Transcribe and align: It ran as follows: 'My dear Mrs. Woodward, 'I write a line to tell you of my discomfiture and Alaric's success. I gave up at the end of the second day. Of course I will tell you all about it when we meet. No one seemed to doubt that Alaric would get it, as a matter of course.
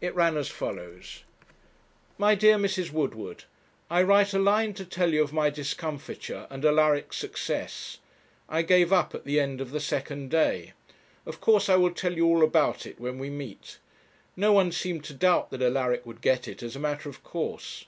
It 0.00 0.14
ran 0.14 0.36
as 0.36 0.46
follows: 0.48 1.24
'My 2.18 2.36
dear 2.36 2.54
Mrs. 2.56 2.92
Woodward, 2.92 3.42
'I 3.90 4.02
write 4.04 4.32
a 4.32 4.38
line 4.38 4.74
to 4.74 4.84
tell 4.84 5.12
you 5.12 5.24
of 5.24 5.32
my 5.32 5.50
discomfiture 5.50 6.46
and 6.50 6.64
Alaric's 6.64 7.16
success. 7.16 7.98
I 8.48 8.62
gave 8.62 8.92
up 8.92 9.12
at 9.12 9.24
the 9.24 9.40
end 9.40 9.60
of 9.60 9.72
the 9.72 9.80
second 9.80 10.30
day. 10.30 10.74
Of 11.26 11.40
course 11.40 11.68
I 11.68 11.74
will 11.74 11.90
tell 11.90 12.12
you 12.16 12.26
all 12.26 12.44
about 12.44 12.86
it 12.86 13.00
when 13.00 13.18
we 13.18 13.28
meet. 13.28 13.78
No 14.36 14.52
one 14.52 14.70
seemed 14.70 15.02
to 15.06 15.14
doubt 15.14 15.50
that 15.50 15.62
Alaric 15.62 16.06
would 16.06 16.20
get 16.20 16.46
it, 16.46 16.62
as 16.62 16.76
a 16.76 16.78
matter 16.78 17.08
of 17.08 17.24
course. 17.24 17.86